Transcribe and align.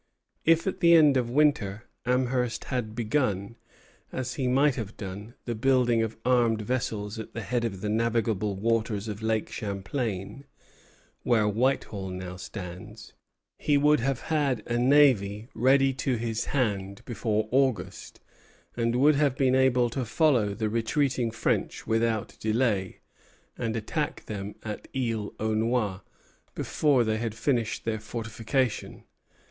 If, 0.45 0.65
at 0.65 0.79
the 0.79 0.95
end 0.95 1.15
of 1.15 1.29
winter, 1.29 1.83
Amherst 2.07 2.63
had 2.63 2.95
begun, 2.95 3.55
as 4.11 4.33
he 4.33 4.47
might 4.47 4.73
have 4.73 4.97
done, 4.97 5.35
the 5.45 5.53
building 5.53 6.01
of 6.01 6.17
armed 6.25 6.63
vessels 6.63 7.19
at 7.19 7.33
the 7.35 7.43
head 7.43 7.63
of 7.63 7.81
the 7.81 7.89
navigable 7.89 8.55
waters 8.55 9.07
of 9.07 9.21
Lake 9.21 9.51
Champlain, 9.51 10.45
where 11.21 11.47
Whitehall 11.47 12.09
now 12.09 12.35
stands, 12.35 13.13
he 13.59 13.77
would 13.77 13.99
have 13.99 14.21
had 14.21 14.63
a 14.65 14.79
navy 14.79 15.49
ready 15.53 15.93
to 15.93 16.15
his 16.15 16.45
hand 16.45 17.03
before 17.05 17.47
August, 17.51 18.19
and 18.75 18.95
would 18.95 19.17
have 19.17 19.37
been 19.37 19.53
able 19.53 19.87
to 19.91 20.03
follow 20.03 20.55
the 20.55 20.67
retreating 20.67 21.29
French 21.29 21.85
without 21.85 22.37
delay, 22.39 23.01
and 23.55 23.75
attack 23.75 24.25
them 24.25 24.55
at 24.63 24.87
Isle 24.97 25.31
aux 25.39 25.53
Noix 25.53 26.01
before 26.55 27.03
they 27.03 27.17
had 27.17 27.35
finished 27.35 27.85
their 27.85 27.99
fortifications. 27.99 29.03